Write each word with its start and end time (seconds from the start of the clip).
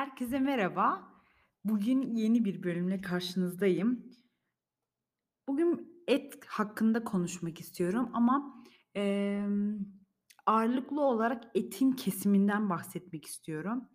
Herkese 0.00 0.38
merhaba. 0.38 1.08
Bugün 1.64 2.16
yeni 2.16 2.44
bir 2.44 2.62
bölümle 2.62 3.00
karşınızdayım. 3.00 4.04
Bugün 5.48 6.02
et 6.08 6.44
hakkında 6.46 7.04
konuşmak 7.04 7.60
istiyorum 7.60 8.10
ama, 8.12 8.64
emm, 8.94 9.78
ağırlıklı 10.46 11.00
olarak 11.00 11.44
etin 11.54 11.92
kesiminden 11.92 12.70
bahsetmek 12.70 13.24
istiyorum. 13.26 13.88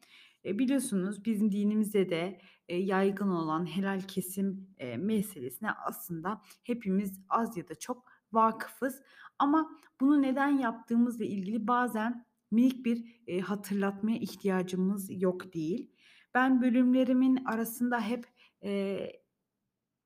Eee, 0.43 0.59
biliyorsunuz 0.59 1.25
bizim 1.25 1.51
dinimizde 1.51 2.09
de, 2.09 2.41
eee, 2.69 2.77
yaygın 2.77 3.29
olan 3.29 3.65
helal 3.65 4.01
kesim, 4.01 4.75
eee, 4.79 4.97
meselesine 4.97 5.71
aslında 5.71 6.41
hepimiz 6.63 7.19
az 7.29 7.57
ya 7.57 7.67
da 7.67 7.75
çok 7.75 8.05
vakıfız 8.31 9.01
ama 9.39 9.71
bunu 10.01 10.21
neden 10.21 10.57
yaptığımızla 10.57 11.25
ilgili 11.25 11.67
bazen 11.67 12.25
minik 12.51 12.85
bir, 12.85 13.21
eee, 13.27 13.41
hatırlatmaya 13.41 14.17
ihtiyacımız 14.17 15.21
yok 15.21 15.53
değil. 15.53 15.94
Ben 16.35 16.61
bölümlerimin 16.61 17.45
arasında 17.45 18.01
hep, 18.01 18.25
eee, 18.63 19.23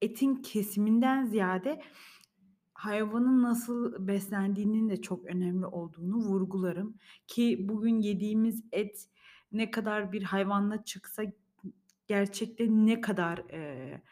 etin 0.01 0.35
kesiminden 0.35 1.25
ziyade 1.25 1.81
hayvanın 2.73 3.43
nasıl 3.43 4.07
beslendiğinin 4.07 4.89
de 4.89 5.01
çok 5.01 5.25
önemli 5.25 5.65
olduğunu 5.65 6.17
vurgularım 6.17 6.97
ki 7.27 7.57
bugün 7.69 7.99
yediğimiz 7.99 8.63
et 8.71 9.05
ne 9.51 9.71
kadar 9.71 10.11
bir 10.11 10.23
hayvanla 10.23 10.83
çıksa 10.83 11.23
gerçekte 12.07 12.67
ne 12.69 13.01
kadar, 13.01 13.37
eee 13.53 14.03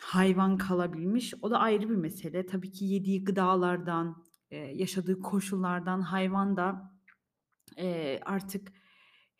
hayvan 0.00 0.58
kalabilmiş, 0.58 1.34
o 1.42 1.50
da 1.50 1.58
ayrı 1.58 1.90
bir 1.90 1.94
mesele. 1.96 2.46
Tabii 2.46 2.72
ki 2.72 2.84
yediği 2.84 3.24
gıdalardan, 3.24 4.24
eee, 4.50 4.58
yaşadığı 4.76 5.20
koşullardan 5.20 6.00
hayvan 6.00 6.56
da, 6.56 6.92
eee, 7.78 8.20
artık 8.26 8.72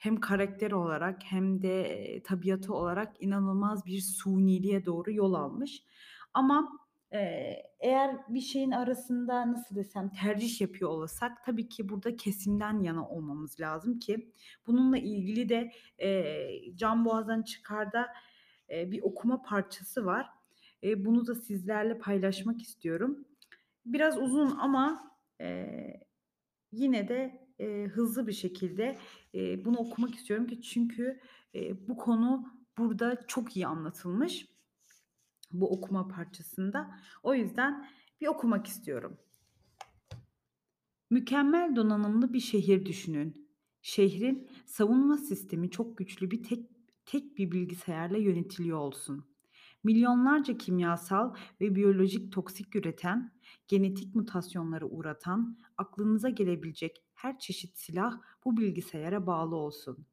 hem 0.04 0.20
karakter 0.20 0.70
olarak 0.72 1.22
hem 1.24 1.62
de, 1.62 2.22
tabiatı 2.24 2.74
olarak 2.74 3.22
inanılmaz 3.22 3.86
bir 3.86 4.00
suniliğe 4.00 4.86
doğru 4.86 5.12
yol 5.12 5.34
almış. 5.34 5.82
Ama, 6.34 6.78
eğer 7.80 8.16
bir 8.28 8.40
şeyin 8.40 8.70
arasında, 8.70 9.52
nasıl 9.52 9.76
desem, 9.76 10.10
tercih 10.10 10.60
yapıyor 10.60 10.90
olursak 10.90 11.44
tabii 11.44 11.68
ki 11.68 11.88
burada 11.88 12.16
kesimden 12.16 12.80
yana 12.80 13.08
olmamız 13.08 13.60
lazım 13.60 13.98
ki 13.98 14.32
bununla 14.66 14.98
ilgili 14.98 15.48
de, 15.48 15.72
eee, 15.98 16.62
Can 16.76 17.04
Boğaz'dan 17.04 17.42
Çıkar'da, 17.42 18.08
eee, 18.70 18.90
bir 18.90 19.02
okuma 19.02 19.42
parçası 19.42 20.06
var. 20.06 20.26
Eee, 20.82 21.04
bunu 21.04 21.26
da 21.26 21.34
sizlerle 21.34 21.98
paylaşmak 21.98 22.62
istiyorum. 22.62 23.24
Biraz 23.86 24.18
uzun 24.18 24.50
ama, 24.58 25.10
eee, 25.40 26.00
yine 26.72 27.08
de, 27.08 27.43
eee, 27.58 27.86
hızlı 27.86 28.26
bir 28.26 28.32
şekilde, 28.32 28.98
eee, 29.32 29.62
bunu 29.64 29.76
okumak 29.78 30.14
istiyorum 30.14 30.46
ki 30.46 30.62
çünkü, 30.62 31.20
eee, 31.54 31.76
bu 31.88 31.96
konu 31.96 32.46
burada 32.78 33.26
çok 33.28 33.56
iyi 33.56 33.66
anlatılmış 33.66 34.46
bu 35.52 35.70
okuma 35.72 36.08
parçasında. 36.08 36.90
O 37.22 37.34
yüzden 37.34 37.88
bir 38.20 38.26
okumak 38.26 38.66
istiyorum. 38.66 39.18
Mükemmel 41.10 41.76
donanımlı 41.76 42.32
bir 42.32 42.40
şehir 42.40 42.86
düşünün. 42.86 43.48
Şehrin 43.82 44.48
savunma 44.66 45.18
sistemi 45.18 45.70
çok 45.70 45.98
güçlü 45.98 46.30
bir 46.30 46.42
tek 46.42 46.70
tek 47.06 47.38
bir 47.38 47.52
bilgisayarla 47.52 48.16
yönetiliyor 48.18 48.78
olsun. 48.78 49.33
Milyonlarca 49.84 50.58
kimyasal 50.58 51.34
ve 51.60 51.74
biyolojik 51.74 52.32
toksik 52.32 52.76
üreten, 52.76 53.32
genetik 53.68 54.14
mutasyonlara 54.14 54.86
uğratan, 54.86 55.58
aklınıza 55.76 56.28
gelebilecek 56.28 57.04
her 57.14 57.38
çeşit 57.38 57.78
silah 57.78 58.20
bu 58.44 58.56
bilgisayara 58.56 59.26
bağlı 59.26 59.56
olsun. 59.56 60.06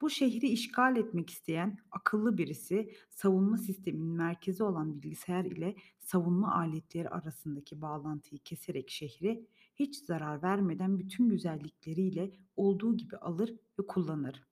Bu 0.00 0.10
şehri 0.10 0.48
işgal 0.48 0.96
etmek 0.96 1.30
isteyen 1.30 1.78
akıllı 1.90 2.38
birisi 2.38 2.94
savunma 3.10 3.56
sisteminin 3.56 4.16
merkezi 4.16 4.62
olan 4.62 5.02
bilgisayar 5.02 5.44
ile 5.44 5.76
savunma 5.98 6.54
aletleri 6.54 7.08
arasındaki 7.08 7.82
bağlantıyı 7.82 8.40
keserek 8.44 8.90
şehri 8.90 9.46
hiç 9.76 9.96
zarar 9.96 10.42
vermeden 10.42 10.98
bütün 10.98 11.28
güzellikleriyle 11.28 12.30
olduğu 12.56 12.96
gibi 12.96 13.16
alır 13.16 13.56
ve 13.78 13.86
kullanır. 13.86 14.42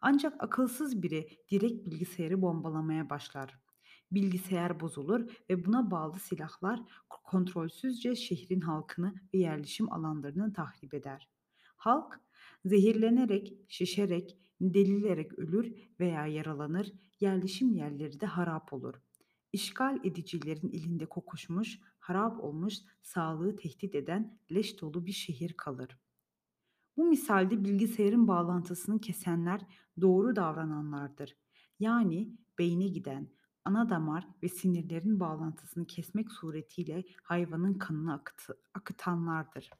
Ancak 0.00 0.44
akılsız 0.44 1.02
biri 1.02 1.28
direkt 1.50 1.86
bilgisayarı 1.86 2.42
bombalamaya 2.42 3.10
başlar. 3.10 3.69
Bilgisayar 4.12 4.80
bozulur 4.80 5.30
ve 5.50 5.64
buna 5.64 5.90
bağlı 5.90 6.18
silahlar 6.18 6.80
kontrolsüzce 7.08 8.16
şehrin 8.16 8.60
halkını 8.60 9.14
ve 9.34 9.38
yerleşim 9.38 9.92
alanlarını 9.92 10.52
tahrip 10.52 10.94
eder. 10.94 11.28
Halk 11.76 12.20
zehirlenerek, 12.64 13.54
şişerek, 13.68 14.38
delilerek 14.60 15.38
ölür 15.38 15.74
veya 16.00 16.26
yaralanır, 16.26 16.92
yerleşim 17.20 17.74
yerleri 17.74 18.20
de 18.20 18.26
harap 18.26 18.72
olur. 18.72 18.94
İşgal 19.52 20.04
edicilerin 20.04 20.70
elinde 20.72 21.06
kokuşmuş, 21.06 21.80
harap 21.98 22.44
olmuş, 22.44 22.74
sağlığı 23.02 23.56
tehdit 23.56 23.94
eden 23.94 24.38
leş 24.52 24.80
dolu 24.80 25.06
bir 25.06 25.12
şehir 25.12 25.52
kalır. 25.52 25.98
Bu 26.96 27.04
misalde 27.04 27.64
bilgisayarın 27.64 28.28
bağlantısını 28.28 29.00
kesenler 29.00 29.60
doğru 30.00 30.36
davrananlardır. 30.36 31.36
Yani 31.78 32.36
beyne 32.58 32.88
giden 32.88 33.28
ana 33.64 33.90
damar 33.90 34.28
ve 34.42 34.48
sinirlerin 34.48 35.20
bağlantısını 35.20 35.86
kesmek 35.86 36.32
suretiyle 36.32 37.04
hayvanın 37.22 37.74
kanını 37.74 38.14
akıtı, 38.14 38.58
akıtanlardır. 38.74 39.70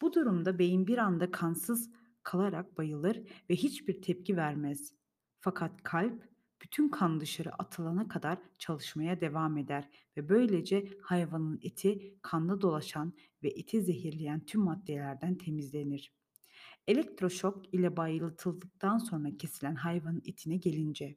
Bu 0.00 0.12
durumda 0.12 0.58
beyin 0.58 0.86
bir 0.86 0.98
anda 0.98 1.30
kansız 1.30 1.90
kalarak 2.22 2.78
bayılır 2.78 3.16
ve 3.50 3.54
hiçbir 3.54 4.02
tepki 4.02 4.36
vermez. 4.36 4.94
Fakat 5.40 5.82
kalp 5.82 6.28
bütün 6.62 6.88
kan 6.88 7.20
dışarı 7.20 7.54
atılana 7.54 8.08
kadar 8.08 8.38
çalışmaya 8.58 9.20
devam 9.20 9.56
eder 9.56 9.88
ve 10.16 10.28
böylece 10.28 10.88
hayvanın 11.02 11.58
eti 11.62 12.18
kanla 12.22 12.60
dolaşan 12.60 13.12
ve 13.42 13.48
eti 13.48 13.82
zehirleyen 13.82 14.44
tüm 14.44 14.60
maddelerden 14.60 15.34
temizlenir. 15.34 16.12
Elektroşok 16.86 17.74
ile 17.74 17.96
bayıltıldıktan 17.96 18.98
sonra 18.98 19.36
kesilen 19.38 19.74
hayvanın 19.74 20.22
etine 20.24 20.56
gelince 20.56 21.16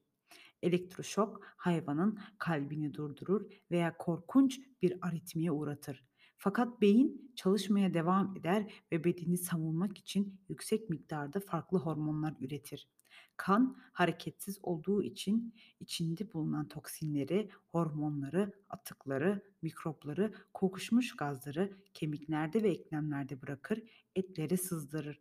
Elektroşok 0.61 1.41
hayvanın 1.44 2.19
kalbini 2.38 2.94
durdurur 2.94 3.51
veya 3.72 3.97
korkunç 3.97 4.59
bir 4.81 4.97
aritmiye 5.01 5.51
uğratır. 5.51 6.03
Fakat 6.38 6.81
beyin 6.81 7.31
çalışmaya 7.35 7.94
devam 7.94 8.38
eder 8.38 8.73
ve 8.91 9.03
bedeni 9.03 9.38
savunmak 9.38 9.97
için 9.97 10.39
yüksek 10.49 10.89
miktarda 10.89 11.39
farklı 11.39 11.77
hormonlar 11.77 12.35
üretir. 12.39 12.89
Kan 13.38 13.77
hareketsiz 13.94 14.59
olduğu 14.63 15.03
için 15.03 15.55
içinde 15.79 16.33
bulunan 16.33 16.67
toksinleri, 16.67 17.49
hormonları, 17.72 18.53
atıkları, 18.69 19.41
mikropları, 19.61 20.33
kokuşmuş 20.53 21.16
gazları 21.16 21.78
kemiklerde 21.93 22.63
ve 22.63 22.69
eklemlerde 22.69 23.41
bırakır, 23.41 23.83
etleri 24.16 24.57
sızdırır. 24.57 25.19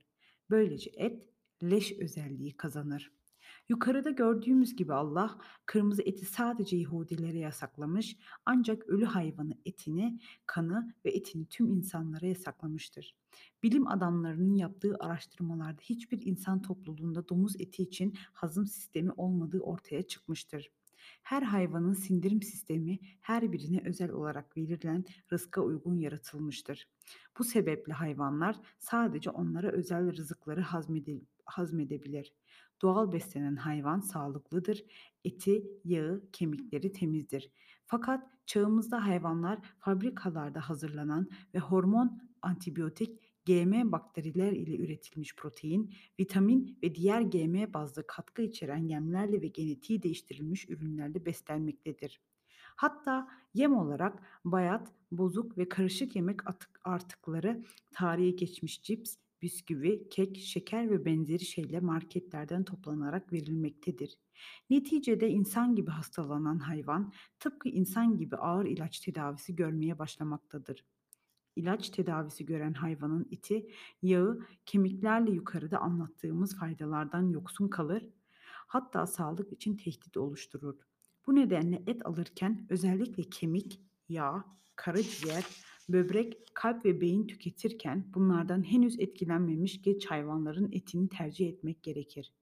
Böylece 0.50 0.90
et 0.94 1.28
leş 1.62 1.92
özelliği 1.92 2.56
kazanır. 2.56 3.19
Yukarıda 3.70 4.10
gördüğümüz 4.10 4.76
gibi 4.76 4.94
Allah 4.94 5.38
kırmızı 5.66 6.02
eti 6.02 6.24
sadece 6.24 6.76
Yahudilere 6.76 7.38
yasaklamış 7.38 8.16
ancak 8.46 8.88
ölü 8.88 9.04
hayvanı 9.04 9.54
etini, 9.64 10.20
kanı 10.46 10.94
ve 11.04 11.10
etini 11.10 11.46
tüm 11.46 11.66
insanlara 11.66 12.26
yasaklamıştır. 12.26 13.16
Bilim 13.62 13.86
adamlarının 13.86 14.54
yaptığı 14.54 14.96
araştırmalarda 15.00 15.82
hiçbir 15.82 16.26
insan 16.26 16.62
topluluğunda 16.62 17.28
domuz 17.28 17.60
eti 17.60 17.82
için 17.82 18.14
hazım 18.32 18.66
sistemi 18.66 19.12
olmadığı 19.12 19.60
ortaya 19.60 20.02
çıkmıştır. 20.02 20.70
Her 21.22 21.42
hayvanın 21.42 21.92
sindirim 21.92 22.42
sistemi 22.42 22.98
her 23.20 23.52
birine 23.52 23.82
özel 23.84 24.10
olarak 24.10 24.56
verilen 24.56 25.04
rızka 25.32 25.60
uygun 25.60 25.98
yaratılmıştır. 25.98 26.88
Bu 27.38 27.44
sebeple 27.44 27.92
hayvanlar 27.92 28.56
sadece 28.78 29.30
onlara 29.30 29.68
özel 29.68 30.16
rızıkları 30.16 30.60
hazmedil- 30.60 31.24
hazmedebilir. 31.44 32.32
Doğal 32.82 33.12
beslenen 33.12 33.56
hayvan 33.56 34.00
sağlıklıdır. 34.00 34.84
Eti, 35.24 35.64
yağı, 35.84 36.22
kemikleri 36.32 36.92
temizdir. 36.92 37.50
Fakat 37.86 38.30
çağımızda 38.46 39.06
hayvanlar 39.06 39.58
fabrikalarda 39.78 40.60
hazırlanan 40.60 41.28
ve 41.54 41.58
hormon, 41.58 42.20
antibiyotik, 42.42 43.20
GM 43.46 43.92
bakteriler 43.92 44.52
ile 44.52 44.76
üretilmiş 44.76 45.36
protein, 45.36 45.94
vitamin 46.20 46.78
ve 46.82 46.94
diğer 46.94 47.20
GM 47.20 47.72
bazlı 47.74 48.06
katkı 48.06 48.42
içeren 48.42 48.88
yemlerle 48.88 49.42
ve 49.42 49.48
genetiği 49.48 50.02
değiştirilmiş 50.02 50.68
ürünlerle 50.68 51.26
beslenmektedir. 51.26 52.20
Hatta 52.76 53.28
yem 53.54 53.76
olarak 53.76 54.40
bayat, 54.44 54.92
bozuk 55.12 55.58
ve 55.58 55.68
karışık 55.68 56.16
yemek 56.16 56.46
atık 56.46 56.80
artıkları, 56.84 57.64
tarihe 57.92 58.30
geçmiş 58.30 58.82
cips, 58.82 59.16
bisküvi, 59.42 60.08
kek, 60.08 60.36
şeker 60.38 60.90
ve 60.90 61.04
benzeri 61.04 61.44
şeyler 61.44 61.82
marketlerden 61.82 62.64
toplanarak 62.64 63.32
verilmektedir. 63.32 64.18
Neticede 64.70 65.30
insan 65.30 65.74
gibi 65.74 65.90
hastalanan 65.90 66.58
hayvan 66.58 67.12
tıpkı 67.38 67.68
insan 67.68 68.18
gibi 68.18 68.36
ağır 68.36 68.66
ilaç 68.66 69.00
tedavisi 69.00 69.56
görmeye 69.56 69.98
başlamaktadır. 69.98 70.84
İlaç 71.56 71.90
tedavisi 71.90 72.46
gören 72.46 72.72
hayvanın 72.72 73.28
eti, 73.30 73.70
yağı 74.02 74.40
kemiklerle 74.66 75.30
yukarıda 75.30 75.78
anlattığımız 75.78 76.56
faydalardan 76.58 77.28
yoksun 77.28 77.68
kalır, 77.68 78.06
hatta 78.66 79.06
sağlık 79.06 79.52
için 79.52 79.76
tehdit 79.76 80.16
oluşturur. 80.16 80.74
Bu 81.26 81.34
nedenle 81.34 81.82
et 81.86 82.06
alırken 82.06 82.66
özellikle 82.70 83.22
kemik, 83.22 83.80
yağ, 84.08 84.44
karaciğer, 84.76 85.44
böbrek, 85.88 86.36
kalp 86.54 86.84
ve 86.84 87.00
beyin 87.00 87.26
tüketirken 87.26 88.04
bunlardan 88.14 88.62
henüz 88.62 89.00
etkilenmemiş 89.00 89.82
genç 89.82 90.06
hayvanların 90.06 90.72
etini 90.72 91.08
tercih 91.08 91.48
etmek 91.48 91.82
gerekir. 91.82 92.32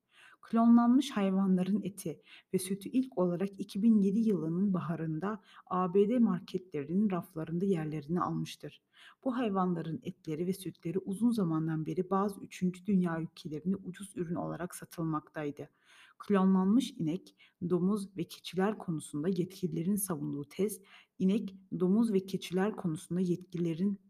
Klonlanmış 0.50 1.10
hayvanların 1.10 1.82
eti 1.82 2.22
ve 2.54 2.58
sütü 2.58 2.88
ilk 2.88 3.18
olarak 3.18 3.60
2007 3.60 4.18
yılının 4.18 4.74
baharında 4.74 5.40
ABD 5.66 6.18
marketlerinin 6.18 7.10
raflarında 7.10 7.64
yerlerini 7.64 8.20
almıştır. 8.20 8.82
Bu 9.24 9.36
hayvanların 9.36 10.00
etleri 10.02 10.46
ve 10.46 10.52
sütleri 10.52 10.98
uzun 10.98 11.30
zamandan 11.30 11.86
beri 11.86 12.10
bazı 12.10 12.40
üçüncü 12.40 12.86
dünya 12.86 13.20
ülkelerinde 13.20 13.76
ucuz 13.76 14.16
ürün 14.16 14.34
olarak 14.34 14.74
satılmaktaydı. 14.74 15.68
Klonlanmış 16.18 16.90
inek, 16.90 17.36
domuz 17.70 18.16
ve 18.16 18.24
keçiler 18.24 18.78
konusunda 18.78 19.28
yetkililerin 19.28 19.96
savunduğu 19.96 20.44
tez, 20.44 20.80
inek, 21.18 21.54
domuz 21.80 22.12
ve 22.12 22.26
keçiler 22.26 22.76
konusunda 22.76 23.20
yetkililerin 23.20 24.00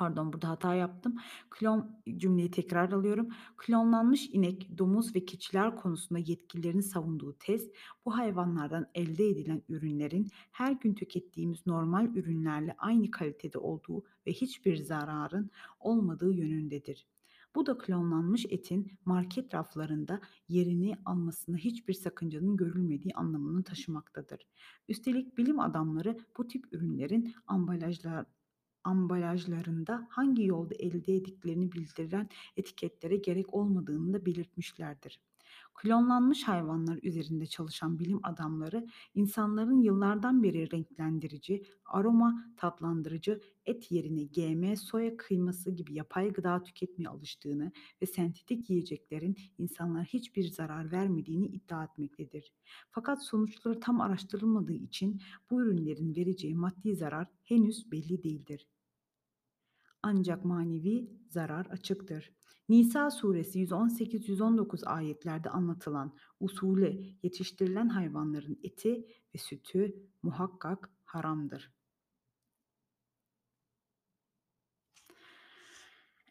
Pardon, 0.00 0.32
burada 0.32 0.48
hata 0.48 0.74
yaptım. 0.74 1.16
Klon 1.50 2.00
cümleyi 2.16 2.50
tekrar 2.50 2.92
alıyorum. 2.92 3.28
Klonlanmış 3.56 4.28
inek, 4.32 4.78
domuz 4.78 5.14
ve 5.14 5.24
keçiler 5.24 5.76
konusunda 5.76 6.18
yetkililerin 6.18 6.80
savunduğu 6.80 7.36
tez, 7.38 7.70
bu 8.04 8.16
hayvanlardan 8.16 8.86
elde 8.94 9.28
edilen 9.28 9.62
ürünlerin 9.68 10.28
her 10.52 10.72
gün 10.72 10.94
tükettiğimiz 10.94 11.66
normal 11.66 12.16
ürünlerle 12.16 12.74
aynı 12.78 13.10
kalitede 13.10 13.58
olduğu 13.58 14.04
ve 14.26 14.32
hiçbir 14.32 14.76
zararın 14.76 15.50
olmadığı 15.80 16.32
yönündedir. 16.32 17.06
Bu 17.54 17.66
da 17.66 17.78
klonlanmış 17.78 18.46
etin 18.50 18.98
market 19.04 19.54
raflarında 19.54 20.20
yerini 20.48 20.96
almasında 21.04 21.56
hiçbir 21.56 21.94
sakıncanın 21.94 22.56
görülmediği 22.56 23.14
anlamını 23.14 23.62
taşımaktadır. 23.62 24.46
Üstelik 24.88 25.38
bilim 25.38 25.60
adamları 25.60 26.18
bu 26.38 26.46
tip 26.46 26.72
ürünlerin 26.72 27.34
ambalajlar 27.46 28.26
ambalajlarında 28.84 30.06
hangi 30.10 30.44
yolda 30.44 30.74
elde 30.74 31.14
ettiklerini 31.14 31.72
bildiren 31.72 32.28
etiketlere 32.56 33.16
gerek 33.16 33.54
olmadığını 33.54 34.12
da 34.12 34.26
belirtmişlerdir. 34.26 35.20
Klonlanmış 35.74 36.48
hayvanlar 36.48 36.98
üzerinde 37.02 37.46
çalışan 37.46 37.98
bilim 37.98 38.20
adamları 38.22 38.86
insanların 39.14 39.80
yıllardan 39.80 40.42
beri 40.42 40.70
renklendirici, 40.70 41.62
aroma 41.84 42.54
tatlandırıcı, 42.56 43.40
et 43.66 43.90
yerine 43.90 44.24
GM, 44.24 44.76
soya 44.76 45.16
kıyması 45.16 45.70
gibi 45.70 45.94
yapay 45.94 46.32
gıda 46.32 46.62
tüketmeye 46.62 47.08
alıştığını 47.08 47.72
ve 48.02 48.06
sentetik 48.06 48.70
yiyeceklerin 48.70 49.36
insanlara 49.58 50.04
hiçbir 50.04 50.48
zarar 50.48 50.92
vermediğini 50.92 51.46
iddia 51.46 51.84
etmektedir. 51.84 52.52
Fakat 52.90 53.24
sonuçları 53.24 53.80
tam 53.80 54.00
araştırılmadığı 54.00 54.72
için 54.72 55.22
bu 55.50 55.62
ürünlerin 55.62 56.16
vereceği 56.16 56.54
maddi 56.54 56.96
zarar 56.96 57.26
henüz 57.44 57.92
belli 57.92 58.22
değildir. 58.22 58.66
Ancak 60.02 60.44
manevi 60.44 61.10
zarar 61.28 61.66
açıktır. 61.66 62.32
Nisa 62.68 63.10
suresi 63.10 63.58
118-119 63.58 64.84
ayetlerde 64.84 65.50
anlatılan 65.50 66.16
usule 66.40 67.00
yetiştirilen 67.22 67.88
hayvanların 67.88 68.58
eti 68.62 69.06
ve 69.34 69.38
sütü 69.38 69.94
muhakkak 70.22 70.90
haramdır. 71.04 71.72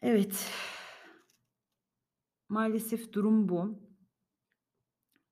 Evet. 0.02 0.50
Maalesef 2.48 3.12
durum 3.12 3.48
bu. 3.48 3.78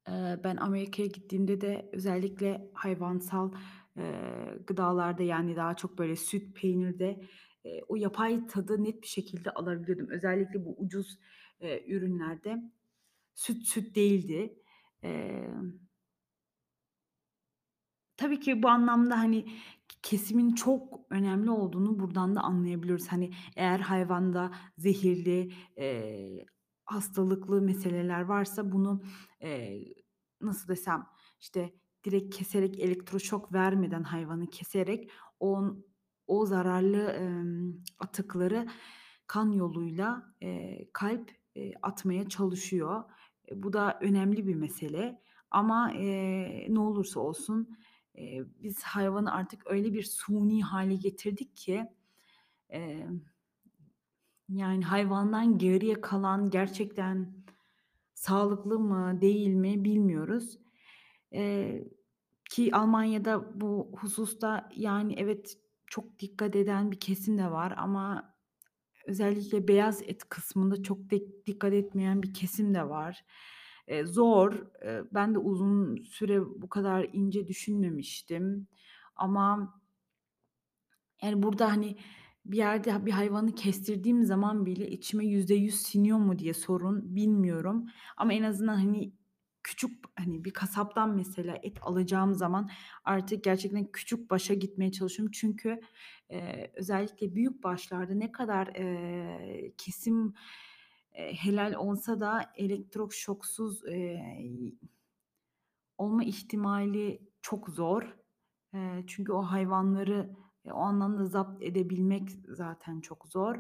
Eee, 0.09 0.41
ben 0.45 0.57
Amerika'ya 0.57 1.09
gittiğimde 1.09 1.61
de 1.61 1.91
özellikle 1.93 2.71
hayvansal, 2.75 3.53
gıdalarda, 4.67 5.23
yani, 5.23 5.57
daha 5.57 5.75
çok 5.77 5.99
böyle 5.99 6.17
süt, 6.17 6.57
peynirde, 6.57 7.21
eee, 7.69 7.83
o 7.89 7.97
yapay 7.97 8.47
tadı 8.47 8.85
net 8.85 9.03
bir 9.03 9.07
şekilde 9.09 9.51
alabiliyordum. 9.51 10.09
Özellikle 10.11 10.65
bu 10.67 10.75
ucuz, 10.79 11.19
eee, 11.61 11.85
ürünlerde 11.89 12.63
süt 13.35 13.67
süt 13.69 13.97
değildi. 13.97 14.55
Emm 15.03 15.81
Tabii 18.17 18.41
ki 18.41 18.63
bu 18.63 18.69
anlamda, 18.69 19.19
hani, 19.19 19.47
kesimin 20.03 20.55
çok 20.55 21.01
önemli 21.11 21.51
olduğunu 21.51 21.99
buradan 22.01 22.35
da 22.35 22.41
anlayabiliyoruz. 22.41 23.09
Hani, 23.09 23.31
eğer 23.57 23.79
hayvanda 23.81 24.51
zehirli, 24.79 25.53
eee, 25.77 26.47
hastalıklı 26.85 27.63
meseleler 27.63 28.21
varsa 28.21 28.73
bunu, 28.73 29.03
eee, 29.41 29.85
nasıl 30.41 30.69
desem, 30.69 31.07
işte, 31.41 31.73
direkt 32.05 32.37
keserek, 32.37 32.79
elektroşok 32.81 33.53
vermeden 33.53 34.03
hayvanı 34.03 34.47
keserek 34.51 35.11
on 35.41 35.85
o 36.29 36.47
zararlı, 36.47 36.99
emm, 37.11 37.75
atıkları 37.99 38.67
kan 39.27 39.53
yoluyla, 39.53 40.35
eee, 40.41 40.89
kalp, 40.93 41.31
eee, 41.55 41.73
atmaya 41.83 42.29
çalışıyor. 42.29 43.05
E, 43.51 43.63
bu 43.63 43.73
da 43.73 43.99
önemli 44.03 44.47
bir 44.47 44.55
mesele 44.55 45.21
ama, 45.51 45.93
eee, 45.93 46.67
ne 46.71 46.81
olursa 46.81 47.21
olsun 47.21 47.79
Eee, 48.19 48.45
biz 48.63 48.83
hayvanı 48.83 49.33
artık 49.35 49.63
öyle 49.71 49.93
bir 49.93 50.03
suni 50.03 50.63
hâle 50.63 50.95
getirdik 50.95 51.57
ki, 51.57 51.87
emm, 52.71 53.21
yani 54.49 54.85
hayvandan 54.85 55.59
geriye 55.59 56.01
kalan 56.01 56.51
gerçekten 56.51 57.33
sağlıklı 58.15 58.79
mı 58.81 59.21
değil 59.21 59.49
mi 59.49 59.85
bilmiyoruz. 59.85 60.59
Eee, 61.33 61.89
ki 62.51 62.77
Almanya'da 62.77 63.61
bu 63.61 63.91
hususta, 64.01 64.71
yani, 64.77 65.15
evet, 65.19 65.59
çok 65.91 66.19
dikkat 66.19 66.57
eden 66.57 66.91
bir 66.93 67.01
kesim 67.01 67.39
de 67.39 67.51
var 67.51 67.75
ama 67.79 68.35
özellikle 69.07 69.69
beyaz 69.69 70.03
et 70.03 70.29
kısmında 70.29 70.83
çok 70.83 71.11
dik 71.11 71.47
dikkat 71.47 71.73
etmeyen 71.75 72.23
bir 72.23 72.35
kesim 72.35 72.75
de 72.75 72.89
var. 72.89 73.25
Eee, 73.89 74.07
zor. 74.07 74.67
Eee, 74.85 75.03
ben 75.15 75.35
de 75.35 75.39
uzun 75.39 75.97
süre 76.05 76.41
bu 76.47 76.69
kadar 76.69 77.09
ince 77.13 77.49
düşünmemiştim 77.49 78.69
ama 79.17 79.75
yani, 81.23 81.43
burada, 81.43 81.71
hani, 81.73 81.97
bir 82.45 82.57
yerde 82.57 83.07
bir 83.07 83.11
hayvanı 83.13 83.55
kestirdiğim 83.55 84.23
zaman 84.25 84.67
bile 84.67 84.91
içime 84.91 85.27
%100 85.27 85.75
siniyor 85.83 86.19
mu 86.19 86.39
diye 86.39 86.55
sorun, 86.55 87.15
bilmiyorum 87.17 87.87
ama 88.17 88.33
en 88.33 88.43
azından, 88.43 88.77
hani, 88.77 89.13
küçük, 89.65 90.05
hani, 90.19 90.45
bir 90.45 90.51
kasaptan 90.53 91.17
mesela 91.17 91.59
et 91.63 91.79
alacağım 91.83 92.35
zaman 92.35 92.71
artık 93.05 93.45
gerçekten 93.45 93.93
küçük 93.93 94.31
başa 94.31 94.55
gitmeye 94.55 94.93
çalışıyorum. 94.93 95.33
Çünkü, 95.35 95.81
eee, 96.31 96.73
özellikle 96.77 97.35
büyük 97.35 97.63
başlarda 97.65 98.15
ne 98.15 98.33
kadar, 98.33 98.67
eee, 98.67 99.73
kesim, 99.79 100.35
eee, 101.15 101.33
helal 101.35 101.75
olsa 101.75 102.21
da 102.21 102.53
elektroşoksuz, 102.57 103.85
eee, 103.85 104.73
olma 105.99 106.25
ihtimali 106.25 107.21
çok 107.43 107.69
zor. 107.71 108.17
Eee, 108.75 109.05
çünkü 109.07 109.33
o 109.33 109.43
hayvanları 109.43 110.31
Eee, 110.67 110.73
o 110.73 110.79
anlamda 110.81 111.27
zapt 111.27 111.63
edebilmek 111.63 112.29
zaten 112.49 113.01
çok 113.01 113.27
zor. 113.29 113.57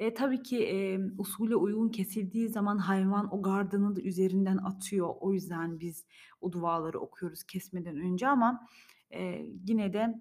Eee, 0.00 0.14
tabii 0.14 0.42
ki, 0.42 0.66
emm, 0.66 1.12
usule 1.18 1.56
uygun 1.56 1.88
kesildiği 1.88 2.48
zaman 2.48 2.78
hayvan 2.78 3.34
o 3.34 3.42
gardını 3.42 3.96
da 3.96 4.00
üzerinden 4.00 4.56
atıyor. 4.56 5.14
O 5.20 5.32
yüzden 5.32 5.80
biz 5.80 6.04
o 6.40 6.52
duaları 6.52 7.00
okuyoruz 7.00 7.44
kesmeden 7.44 7.96
önce 7.96 8.28
ama, 8.28 8.66
eee, 9.10 9.52
yine 9.66 9.92
de 9.92 10.14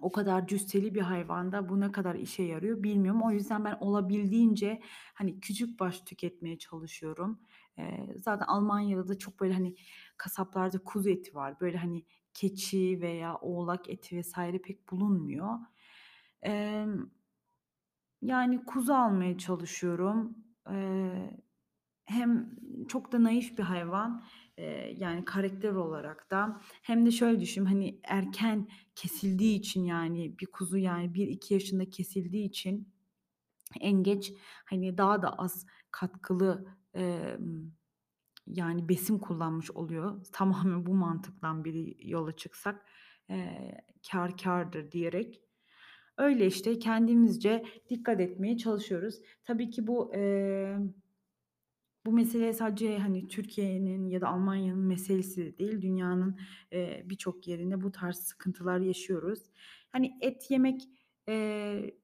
o 0.00 0.12
kadar 0.12 0.46
cüsseli 0.46 0.94
bir 0.94 1.00
hayvanda 1.00 1.68
bu 1.68 1.80
ne 1.80 1.92
kadar 1.92 2.14
işe 2.14 2.42
yarıyor 2.42 2.82
bilmiyorum. 2.82 3.22
O 3.22 3.30
yüzden 3.32 3.64
ben 3.64 3.76
olabildiğince, 3.80 4.80
hani, 5.14 5.40
küçük 5.40 5.80
baş 5.80 6.00
tüketmeye 6.00 6.58
çalışıyorum. 6.58 7.40
Eee, 7.78 8.14
zaten 8.18 8.46
Almanya'da 8.46 9.08
da 9.08 9.18
çok 9.18 9.40
böyle, 9.40 9.54
hani, 9.54 9.74
kasaplarda 10.16 10.78
kuzu 10.84 11.10
eti 11.10 11.34
var. 11.34 11.60
Böyle, 11.60 11.78
hani, 11.78 12.04
keçi 12.34 12.98
veya 13.02 13.36
oğlak 13.36 13.90
eti 13.90 14.20
vs. 14.20 14.34
pek 14.64 14.90
bulunmuyor. 14.90 15.50
Emm, 16.42 17.10
yani 18.22 18.64
kuzu 18.64 18.92
almaya 18.94 19.38
çalışıyorum. 19.38 20.36
Eee, 20.70 21.40
hem 22.06 22.50
çok 22.88 23.12
da 23.12 23.22
naif 23.24 23.58
bir 23.58 23.62
hayvan, 23.62 24.24
eee, 24.58 24.96
yani 24.98 25.24
karakter 25.24 25.72
olarak 25.72 26.30
da 26.30 26.60
hem 26.82 27.06
de 27.06 27.10
şöyle 27.10 27.40
düşün, 27.40 27.64
hani, 27.66 28.00
erken 28.04 28.68
kesildiği 28.96 29.58
için, 29.58 29.84
yani 29.84 30.38
bir 30.38 30.46
kuzu, 30.46 30.78
yani 30.78 31.14
bir 31.14 31.28
iki 31.28 31.54
yaşında 31.54 31.90
kesildiği 31.90 32.46
için 32.48 32.88
en 33.80 34.02
geç, 34.02 34.32
hani, 34.66 34.98
daha 34.98 35.22
da 35.22 35.30
az 35.38 35.66
katkılı, 35.90 36.66
emm, 36.94 37.72
yani 38.46 38.88
besin 38.88 39.18
kullanmış 39.18 39.70
oluyor. 39.70 40.24
Tamamen 40.32 40.86
bu 40.86 40.94
mantıktan 40.94 41.64
biri 41.64 41.96
yola 42.10 42.32
çıksak, 42.36 42.86
eee, 43.30 43.82
kâr 44.12 44.36
kârdır 44.38 44.92
diyerek. 44.92 45.42
Öyle 46.18 46.46
işte 46.46 46.78
kendimizce 46.78 47.64
dikkat 47.90 48.20
etmeye 48.20 48.56
çalışıyoruz. 48.56 49.20
Tabii 49.44 49.70
ki 49.70 49.86
bu, 49.86 50.14
emm, 50.14 50.92
bu 52.06 52.12
mesele 52.12 52.52
sadece, 52.52 52.98
hani, 52.98 53.28
Türkiye'nin 53.28 54.08
ya 54.08 54.20
da 54.20 54.28
Almanya'nın 54.28 54.78
meselesi 54.86 55.46
de 55.46 55.58
değil, 55.58 55.82
dünyanın, 55.82 56.38
eee, 56.72 57.02
birçok 57.06 57.48
yerinde 57.48 57.80
bu 57.80 57.92
tarz 57.92 58.16
sıkıntılar 58.16 58.80
yaşıyoruz. 58.80 59.40
Hani, 59.92 60.18
et 60.20 60.50
yemek, 60.50 60.82
eee, 61.28 61.94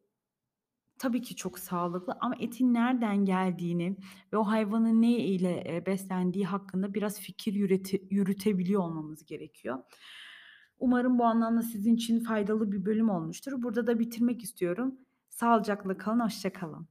tabii 0.98 1.22
ki 1.22 1.36
çok 1.36 1.58
sağlıklı 1.58 2.16
ama 2.20 2.34
etin 2.40 2.74
nereden 2.74 3.24
geldiğini 3.24 3.96
ve 4.32 4.36
o 4.36 4.42
hayvanın 4.44 5.02
ne 5.02 5.12
ile, 5.18 5.82
beslendiği 5.86 6.46
hakkında 6.46 6.94
biraz 6.94 7.20
fikir 7.20 7.52
yüreti 7.54 8.02
yürütebiliyor 8.10 8.82
olmamız 8.82 9.24
gerekiyor. 9.24 9.78
Umarım 10.78 11.18
bu 11.18 11.24
anlamda 11.24 11.62
sizin 11.62 11.94
için 11.96 12.20
faydalı 12.20 12.72
bir 12.72 12.84
bölüm 12.84 13.10
olmuştur. 13.10 13.62
Burada 13.62 13.86
da 13.86 13.98
bitirmek 13.98 14.42
istiyorum. 14.42 14.98
Sağlıcakla 15.30 15.98
kalın, 15.98 16.20
hoşça 16.20 16.52
kalın. 16.52 16.88